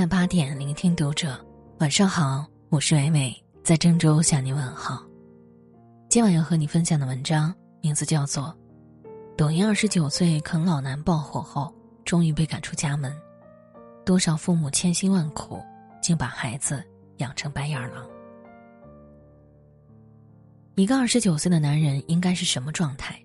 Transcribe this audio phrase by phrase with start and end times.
[0.00, 1.38] 晚八点聆听读者，
[1.78, 5.04] 晚上好，我是伟伟，在郑州向你问好。
[6.08, 8.44] 今晚要和你分享的文章名字叫做
[9.36, 11.70] 《抖音二十九岁啃老男爆火后，
[12.02, 13.12] 终于被赶出家门》，
[14.02, 15.60] 多少父母千辛万苦，
[16.00, 16.82] 竟把孩子
[17.18, 18.08] 养成白眼狼。
[20.76, 23.22] 一个二十九岁的男人应该是什么状态？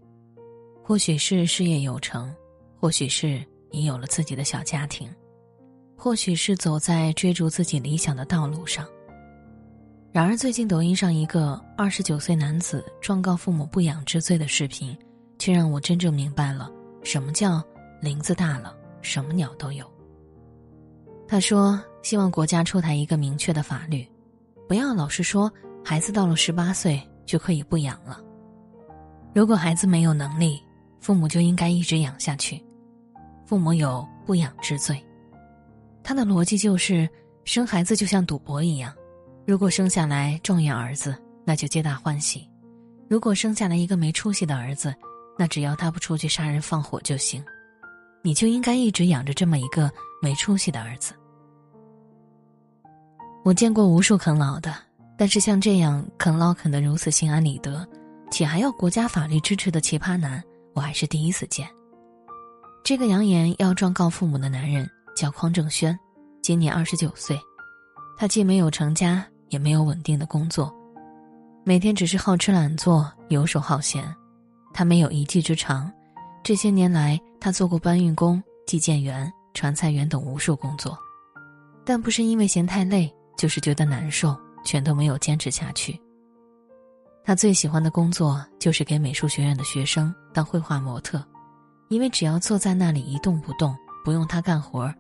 [0.84, 2.36] 或许是事业有成，
[2.82, 5.10] 或许是已有了自己的小家庭。
[6.06, 8.86] 或许是走在追逐自己理想的道路上。
[10.12, 14.96] 然而，最近抖音上一个二十九岁男子状告父母不养之罪的视频，
[15.40, 16.70] 却让我真正明白了
[17.02, 17.60] 什么叫
[18.04, 19.84] 林子大了，什么鸟都有。
[21.28, 24.08] 他说：“希望国家出台一个明确的法律，
[24.68, 25.52] 不要老是说
[25.84, 28.22] 孩子到了十八岁就可以不养了。
[29.34, 30.62] 如果孩子没有能力，
[31.00, 32.64] 父母就应该一直养下去，
[33.44, 35.04] 父母有不养之罪。”
[36.08, 37.10] 他的逻辑就是，
[37.46, 38.94] 生孩子就像赌博一样，
[39.44, 42.48] 如果生下来状元儿子，那就皆大欢喜；
[43.10, 44.94] 如果生下来一个没出息的儿子，
[45.36, 47.44] 那只要他不出去杀人放火就行。
[48.22, 51.16] 你就应该一直养着这么一个没出息的儿子。
[53.44, 54.76] 我见过无数啃老的，
[55.18, 57.84] 但是像这样啃老啃得如此心安理得，
[58.30, 60.44] 且还要国家法律支持的奇葩男，
[60.76, 61.68] 我还是第一次见。
[62.84, 64.88] 这个扬言要状告父母的男人。
[65.16, 65.98] 叫匡正轩，
[66.42, 67.40] 今年二十九岁，
[68.18, 70.74] 他既没有成家，也没有稳定的工作，
[71.64, 74.04] 每天只是好吃懒做、游手好闲。
[74.74, 75.90] 他没有一技之长，
[76.44, 80.98] 这些年来他做过搬运工、寄件员、传菜员等无数工作，
[81.86, 85.98] 但不是因为嫌太累，就是觉得难受，全都没有坚持下去。
[87.24, 91.26] 他最喜欢的工作就是给美术学院的学生当绘画模特，
[91.88, 94.94] 因为只要坐在那里一动不动，不用他干活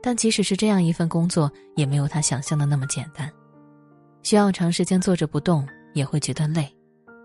[0.00, 3.30] 但即使是这样一份工作，也没有他想象的那么简单，
[4.22, 6.72] 需要长时间坐着不动，也会觉得累。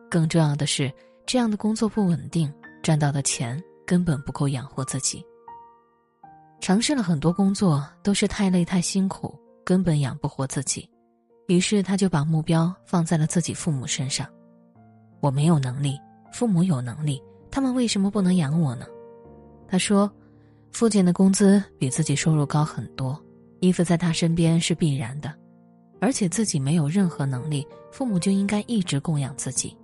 [0.09, 0.91] 更重要的是，
[1.25, 2.51] 这样的工作不稳定，
[2.81, 5.23] 赚到的钱根本不够养活自己。
[6.59, 10.89] 尝试了很多工作，都是太累太辛苦，根本养不活自己。
[11.47, 14.27] 于是他就把目标放在了自己父母身上。
[15.19, 15.99] 我没有能力，
[16.31, 18.85] 父母有能力，他们为什么不能养我呢？
[19.67, 20.11] 他说。
[20.73, 23.17] 父亲的工资比自己收入高很多，
[23.59, 25.31] 依附在他身边是必然的，
[26.01, 29.77] 而且自己没有任何能力，父母就应该一直供养自己。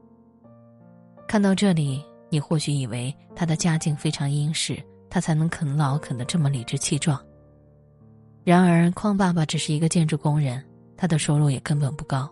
[1.27, 7.23] 看到这里，你或许以为他的家境非常殷实，他才能啃老啃得这么理直气壮。
[8.43, 10.63] 然而，匡爸爸只是一个建筑工人，
[10.97, 12.27] 他的收入也根本不高，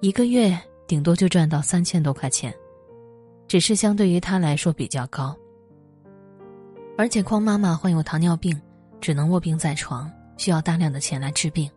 [0.00, 2.52] 一个月顶多就赚到三千多块钱，
[3.46, 5.34] 只是相对于他来说比较高。
[6.96, 8.60] 而且匡妈妈患有糖尿病，
[9.00, 11.68] 只能卧病在床，需要大量的钱来治病。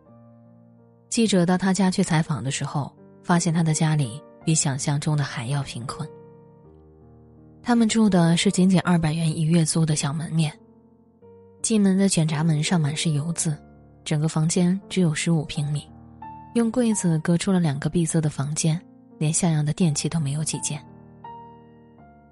[1.08, 6.08] 记者到他家去采访的时候，发现他的家里比想象中的还要贫困。
[7.62, 10.52] 他们住的是仅仅二百元一月租的小门面，
[11.62, 13.56] 进门的卷闸门上满是油渍，
[14.04, 15.86] 整个房间只有十五平米，
[16.54, 18.80] 用柜子隔出了两个闭塞的房间，
[19.18, 20.80] 连像样的电器都没有几件。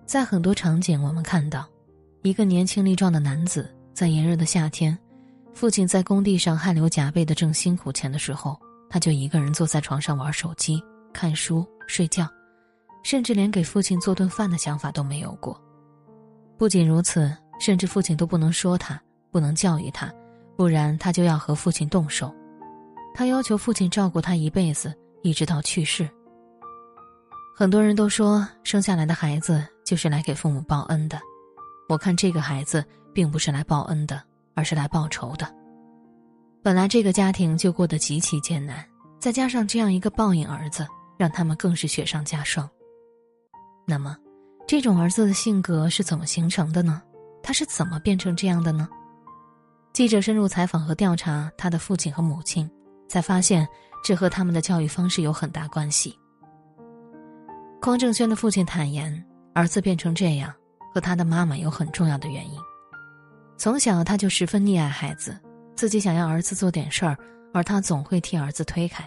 [0.07, 1.67] 在很多场景，我们看到。
[2.23, 4.97] 一个年轻力壮的男子，在炎热的夏天，
[5.55, 8.59] 父亲在工地上汗流浃背的挣辛苦钱的时候，
[8.91, 10.83] 他就一个人坐在床上玩手机、
[11.13, 12.29] 看书、睡觉，
[13.05, 15.61] 甚至连给父亲做顿饭的想法都没有过。
[16.59, 19.01] 不仅如此，甚至父亲都不能说他，
[19.31, 20.13] 不能教育他，
[20.57, 22.35] 不然他就要和父亲动手。
[23.15, 26.09] 他要求父亲照顾他一辈子，一直到去世。
[27.55, 31.19] 很多人都说，生下来的孩子就是来给父母报恩的。
[31.89, 34.23] 我看这个孩子并不是来报恩的，
[34.55, 35.47] 而是来报仇的。
[36.63, 38.85] 本来这个家庭就过得极其艰难，
[39.21, 40.87] 再加上这样一个报应儿子，
[41.17, 42.69] 让他们更是雪上加霜。
[43.87, 44.17] 那么，
[44.67, 47.01] 这种儿子的性格是怎么形成的呢？
[47.41, 48.89] 他是怎么变成这样的呢？
[49.93, 52.69] 记者深入采访和调查他的父亲和母亲，
[53.09, 53.67] 才发现
[54.03, 56.19] 这和他们的教育方式有很大关系。
[57.81, 59.25] 匡正轩的父亲坦言，
[59.55, 60.53] 儿子变成这样。
[60.97, 62.59] 和他的妈妈有很重要的原因。
[63.59, 65.39] 从小他就十分溺爱孩子，
[65.75, 67.15] 自己想要儿子做点事儿，
[67.53, 69.07] 而他总会替儿子推开。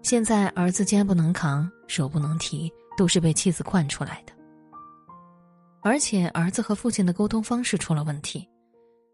[0.00, 4.32] 现在儿子肩不能扛，手不能提，都是被妻子惯出来的。
[5.82, 8.48] 而且儿子和父亲的沟通方式出了问题，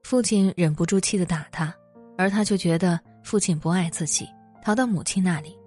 [0.04, 1.74] 父亲忍不住气的打他，
[2.16, 4.28] 而他就觉得父亲不爱自己，
[4.62, 5.58] 逃到母亲那里，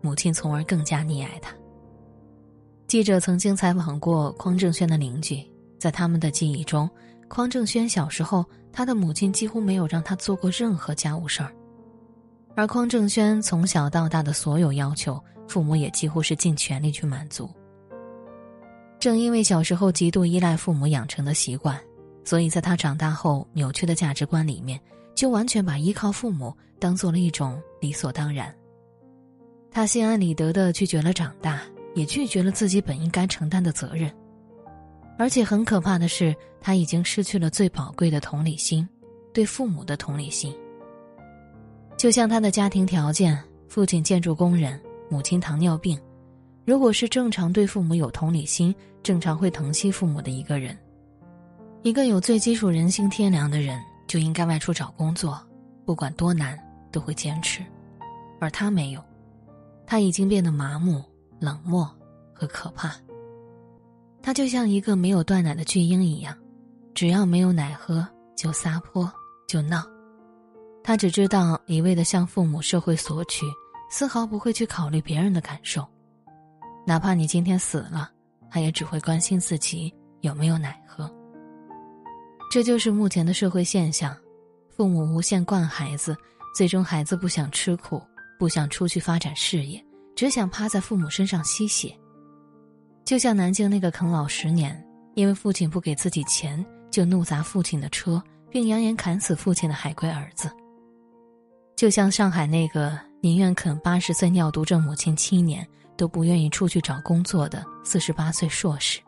[0.00, 1.52] 母亲从而更加溺爱他。
[2.86, 5.44] 记者曾经采访过匡正轩的邻居。
[5.82, 6.88] 在他们的记忆中，
[7.26, 11.52] 匡正轩小时候，他的母亲几乎没有让他做过任何家务事儿，
[12.54, 17.50] 而匡正轩从小到大的所有要求，父母也几乎是尽全力去满足。
[19.00, 21.76] 正因为小时候极度依赖父母养成的习惯，
[22.24, 24.78] 所以在他长大后扭曲的价值观里面，
[25.16, 28.54] 就完全把依靠父母当做了一种理所当然。
[29.68, 31.60] 他心安理得的拒绝了长大，
[31.96, 34.08] 也拒绝了自己本应该承担的责任。
[35.22, 38.88] 而且很可怕的是，他已经失去了最宝贵的同理心，
[39.32, 40.52] 对父母的同理心。
[41.96, 45.96] 就像他的家庭条件，父亲建筑工人，母亲糖尿病。
[46.64, 50.76] 如果是正常对父母有同理心、正常会疼惜父母的一个人，
[51.82, 55.40] 一个有最基础人性天良的人，就应该外出找工作，
[55.84, 56.58] 不管多难
[56.90, 57.62] 都会坚持。
[58.40, 59.00] 而他没有，
[59.86, 61.00] 他已经变得麻木、
[61.38, 61.88] 冷漠
[62.34, 62.96] 和可怕。
[64.22, 66.36] 他就像一个没有断奶的巨婴一样，
[66.94, 69.10] 只要没有奶喝就撒泼
[69.48, 69.84] 就闹。
[70.84, 73.44] 他只知道一味的向父母社会索取，
[73.90, 75.86] 丝毫不会去考虑别人的感受。
[76.86, 78.10] 哪怕你今天死了，
[78.50, 81.12] 他也只会关心自己有没有奶喝。
[82.50, 84.16] 这就是目前的社会现象：
[84.68, 86.16] 父母无限惯孩子，
[86.54, 88.02] 最终孩子不想吃苦，
[88.38, 89.84] 不想出去发展事业，
[90.14, 91.96] 只想趴在父母身上吸血。
[93.12, 94.82] 就像南京那个啃老十年，
[95.16, 100.50] 因为父亲不给自己钱，就怒砸父亲的车，并扬言砍死父亲的海归儿子。
[101.76, 109.02] 就像上海那个宁愿啃八十岁尿毒症母亲七年，都不愿意出去找工作的四十八岁硕士；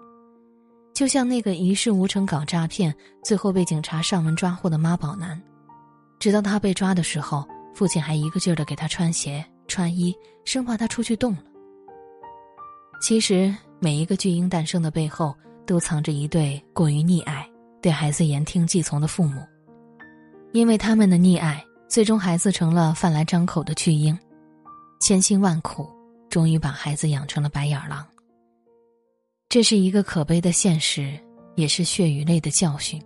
[0.92, 5.42] 就像那个一事无成搞诈骗，最后被警察上门抓获的妈宝男，
[6.18, 7.42] 直到他被抓的时候，
[7.74, 10.14] 父亲还一个劲儿的给他穿鞋穿衣，
[10.44, 11.38] 生怕他出去动了。
[13.00, 15.35] 其实，每一个巨婴诞生的背后，
[15.67, 17.49] 都藏着一对过于溺爱、
[17.82, 19.43] 对孩子言听计从的父母，
[20.52, 21.64] 因为他们的溺爱。
[21.87, 24.19] 最终，孩子成了饭来张口的巨婴，
[25.00, 25.87] 千辛万苦，
[26.29, 28.05] 终于把孩子养成了白眼狼。
[29.49, 31.17] 这是一个可悲的现实，
[31.55, 33.00] 也是血与泪的教训。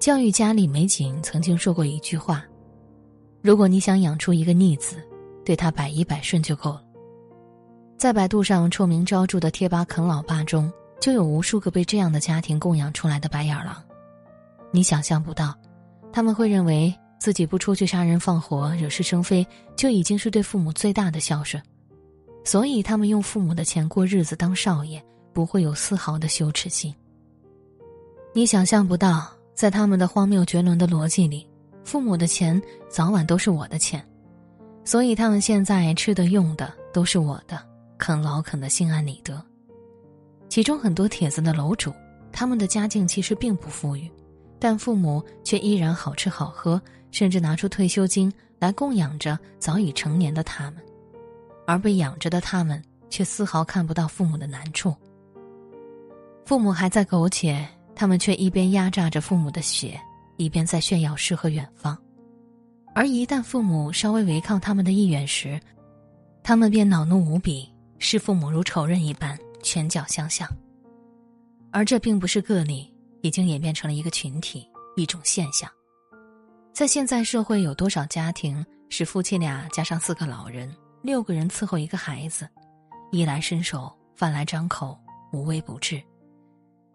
[0.00, 2.44] 教育家里美景曾经说过一句话
[3.42, 4.96] ：“如果你想养出一个逆子，
[5.44, 6.82] 对他百依百顺就够了。”
[7.96, 13.82] 在百度上臭名昭著的贴吧“啃老爸”中，就有无数个被这样的家庭供养出来的白眼狼。
[14.70, 15.54] 你想象不到，
[16.12, 16.94] 他们会认为。
[17.18, 19.44] 自己不出去杀人放火、惹是生非，
[19.74, 21.60] 就已经是对父母最大的孝顺，
[22.44, 25.02] 所以他们用父母的钱过日子，当少爷
[25.32, 26.94] 不会有丝毫的羞耻心。
[28.34, 31.48] 你想象不到，在他们的荒谬绝伦的逻辑里，
[31.84, 32.60] 父母的钱
[32.90, 34.06] 早晚都是我的钱，
[34.84, 37.58] 所以他们现在吃的用的都是我的，
[37.98, 39.42] 啃老啃的心安理得。
[40.48, 41.92] 其中很多帖子的楼主，
[42.32, 44.10] 他们的家境其实并不富裕，
[44.58, 46.80] 但父母却依然好吃好喝。
[47.12, 50.82] 甚至拿出退休金来供养着早已成年的他们，
[51.66, 54.94] 而被养着的他们却丝毫看不到父母的难处。
[56.44, 59.98] 父母还在苟且，他们却一边压榨着父母的血，
[60.36, 61.96] 一边在炫耀诗和远方。
[62.94, 65.58] 而一旦父母稍微违抗他们的意愿时，
[66.42, 67.66] 他们便恼怒无比，
[67.98, 70.48] 视父母如仇人一般，拳脚相向。
[71.70, 75.70] 而这并不是个例，已经演变成了一个群体，一种现象。
[76.72, 82.48] 在现在社会，有多少家庭是夫妻俩加上四个老人，六个人伺候一个孩子，
[83.12, 84.98] 衣来伸手，饭来张口，
[85.32, 86.02] 无微不至，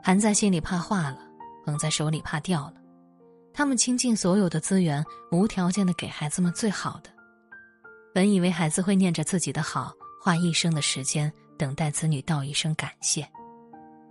[0.04, 1.20] 含在心里怕化了，
[1.66, 2.76] 捧在手里怕掉了。
[3.54, 7.10] 他们倾尽所有的资源，无条件的给孩子们最好的。
[8.14, 13.28] 本以为孩子会念着自己的好，花一生的时间等待子女道一声感谢，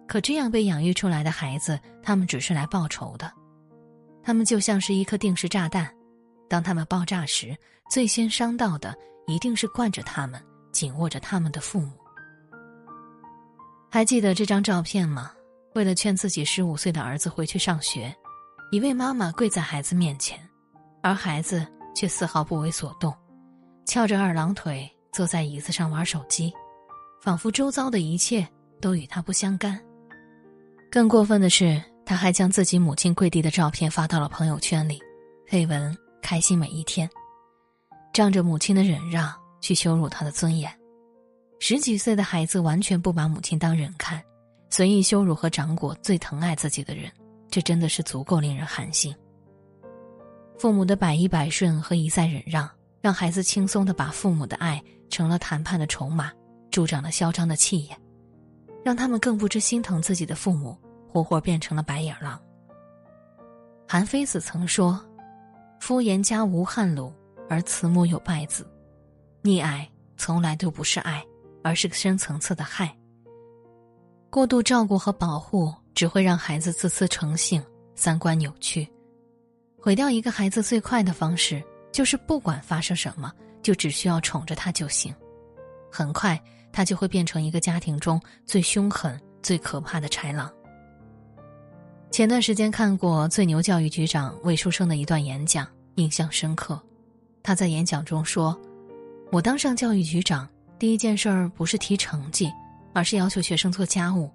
[0.08, 3.32] 可这样被养育出来的孩子，他们只是来报仇的。
[4.20, 5.88] 他们就像是一颗定时炸弹，
[6.48, 7.56] 当他们爆炸时，
[7.88, 8.92] 最先伤到的
[9.28, 11.92] 一定是惯着他们、紧握着他们的父母。
[13.88, 15.30] 还记得这张照片吗？
[15.76, 18.12] 为了劝自己十五岁的儿子回去上学，
[18.72, 20.36] 一位妈妈跪在孩子面前，
[21.04, 21.64] 而孩子
[21.94, 23.14] 却丝毫不为所动，
[23.86, 26.52] 翘着二郎腿坐在椅子上玩手机，
[27.20, 28.46] 仿佛周遭的一切
[28.80, 29.80] 都与他不相干。
[30.90, 31.82] 更过分的是。
[32.02, 35.00] 他还将自己母亲跪地的照片发到了朋友圈里，
[35.46, 37.08] 配文“开心每一天”，
[38.12, 40.68] 仗着母亲的忍让去羞辱他的尊严。
[41.60, 44.20] 十几岁的孩子完全不把母亲当人看，
[44.70, 47.08] 随意羞辱和掌掴最疼爱自己的人，
[47.48, 49.14] 这真的是足够令人寒心。
[50.58, 52.68] 父母的百依百顺和一再忍让，
[53.00, 56.32] 让孩子轻松的把父母的爱成了谈判的筹码，
[56.70, 57.98] 助长了嚣张的气焰，
[58.84, 60.76] 让他们更不知心疼自己的父母。
[61.12, 62.40] 活活变成了白眼狼。
[63.88, 65.04] 韩非子曾说
[65.80, 67.12] ：“夫言家无汉鲁，
[67.48, 68.64] 而慈母有败子。
[69.42, 71.20] 溺爱从来都不是爱，
[71.64, 72.96] 而是深层次的害。
[74.30, 77.60] 过度照顾和保护只会让孩子自私成性，
[77.96, 78.88] 三观扭曲。
[79.80, 81.60] 毁掉一个孩子最快的方式，
[81.92, 83.32] 就是不管发生什么，
[83.62, 85.14] 就只需要宠着他就行。
[85.90, 86.40] 很快，
[86.72, 90.52] 他就会变成一个家庭中最凶狠、最可怕的豺狼。
[92.10, 96.80] 前段时间看过最牛教育局长魏书生的一段演讲，印象深刻。
[97.42, 98.58] 他在演讲中说
[99.30, 102.52] ：“我当上教育局长，第一件事儿不是提成绩，
[102.92, 104.30] 而是要求学生做家务。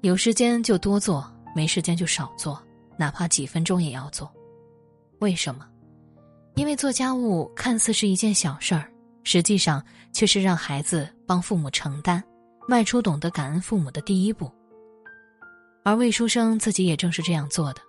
[0.00, 2.60] 有时间就多做，没时间就少做，
[2.96, 4.30] 哪怕几分钟也要做。
[5.20, 5.66] 为什么？
[6.54, 8.90] 因为做家务看似是一件小事儿，
[9.24, 12.22] 实际上却是让孩子帮父母承担，
[12.68, 14.50] 迈出懂得感恩父母的第一步。
[15.84, 17.80] 而魏书生自己也正是这样做的。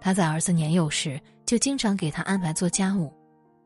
[0.00, 3.12] 他在儿子年幼时就经常给他安排做家务。”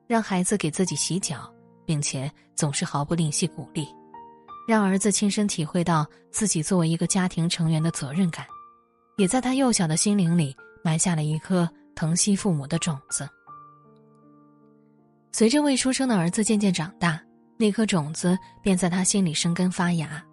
[0.09, 1.51] 让孩子给自己洗脚，
[1.87, 3.89] 并且总是毫不吝惜鼓励，
[4.69, 8.45] 让儿子亲身体会到自己作为一个家庭成员的责任感，
[9.17, 13.27] 也在他幼小的心灵里埋下了一颗疼惜父母的种子。
[15.43, 17.21] 随着未出生的儿子渐渐长大，
[17.57, 20.25] 那颗种子便在他心里生根发芽。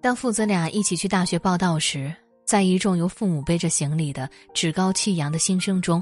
[0.00, 2.14] 当父子俩一起去大学报道时，
[2.46, 6.00] 在一众由父母背着行李的趾高气扬的新生中。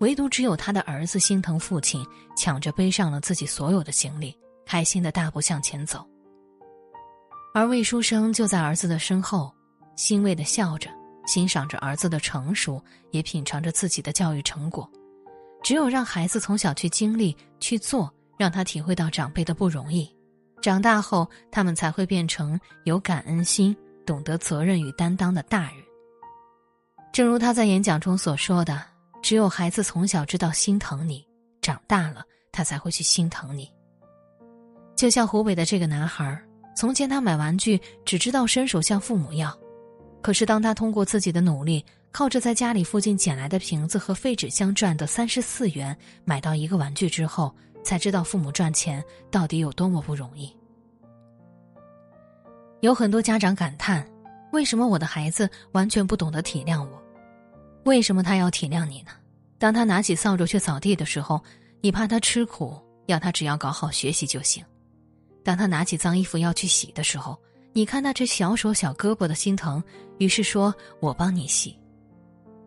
[0.00, 2.04] 唯独只有他的儿子心疼父亲，
[2.36, 6.06] 抢着背上了自己所有的行李，开心的大步向前走。
[7.54, 9.50] 而魏书生就在儿子的身后，
[9.96, 10.90] 欣慰的笑着，
[11.26, 12.78] 欣赏着儿子的成熟，
[13.10, 14.86] 也品尝着自己的教育成果。
[15.64, 20.08] 只有让孩子从小去经历、去做，让他体会到长辈的不容易，
[20.60, 25.82] 长大后他们才会变成有感恩心、懂得责任与担当的大人。
[27.14, 28.80] 正如他在演讲中所说的。
[29.22, 31.26] 只有孩子从小知道心疼你，
[31.62, 33.66] 长大了他才会去心疼你。
[34.94, 36.38] 就像湖北的这个男孩，
[36.76, 39.58] 从前他买玩具只知道伸手向父母要，
[40.20, 41.82] 可是当他通过自己的努力，
[42.14, 47.52] 靠着在家里附近捡来的瓶子和废纸箱赚的三十四元买到一个玩具之后，
[47.82, 50.56] 才知道父母赚钱到底有多么不容易。
[52.82, 54.08] 有很多家长感叹：
[54.52, 57.02] 为什么我的孩子完全不懂得体谅我？
[57.84, 59.10] 为什么他要体谅你呢？
[59.58, 61.42] 当他拿起扫帚去扫地的时候，
[61.80, 64.62] 你怕他吃苦，要他只要搞好学习就行；
[65.42, 67.36] 当他拿起脏衣服要去洗的时候，
[67.72, 69.82] 你看他这小手小胳膊的心疼，
[70.18, 71.76] 于是说我帮你洗；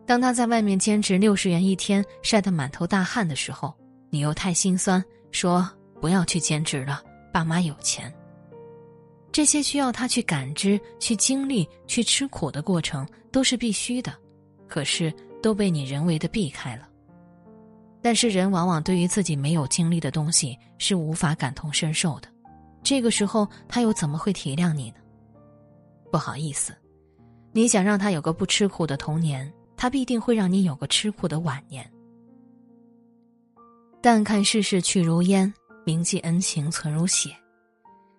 [0.08, 3.74] 当他在外面兼职六十元一天晒得满头大汗的时候，
[4.08, 5.68] 你又太心酸，说
[6.00, 8.10] 不要去兼职了，爸妈有钱。
[9.30, 14.10] 这些需要他去感知、去经历、去吃苦的过程，都是必须的。
[14.66, 15.12] 可是
[15.42, 16.88] 都被你人为的避开了。
[18.00, 22.28] 但是人往往对于自己没有经历的东西是无法感同身受的，
[22.82, 24.96] 这个时候他又怎么会体谅你呢？
[26.10, 26.74] 不好意思，
[27.52, 31.88] 你想让他有个不吃苦的童年，他必定会让你有个吃苦的晚年。
[34.02, 35.52] 但看世事去如烟，
[35.86, 37.30] 铭记恩情存如血。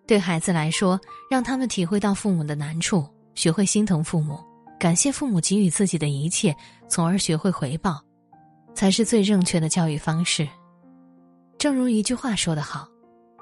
[0.07, 0.99] 对孩子来说，
[1.29, 4.39] 让他们体会到父母的难处，学会心疼父母。
[4.79, 6.55] 感谢父母给予自己的一切，
[6.87, 8.01] 从而学会回报，
[8.73, 10.47] 才是最正确的教育方式。
[11.57, 12.87] 正如一句话说得好：“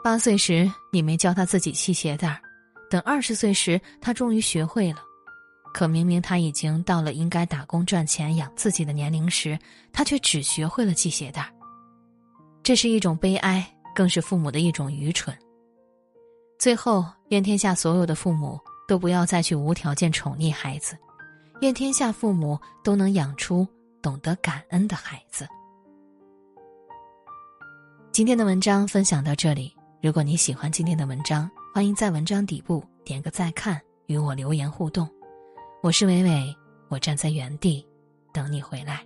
[0.03, 2.41] 八岁时你没教他自己系鞋带
[2.89, 5.06] 等二十岁时他终于学会了。
[5.77, 9.55] 可明明他已经到了应该打工赚钱养自己的年龄时，
[9.93, 11.47] 他却只学会了系鞋带
[12.63, 15.37] 这是一种悲哀，更是父母的一种愚蠢。
[16.57, 20.97] 最后，愿天下所有的父母都不要再去无条件宠溺孩子。
[21.61, 23.67] 愿天下父母都能养出
[24.01, 25.47] 懂得感恩的孩子。
[28.11, 35.07] 今天的文章分享到这里，如果你喜欢今天的文章，欢迎在文章底部点个再看，与我留言互动。
[35.83, 36.55] 我是伟伟，
[36.89, 37.85] 我站在原地
[38.33, 39.05] 等你回来。